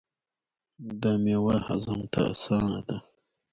[1.01, 2.97] دا میوه هضم ته اسانه ده.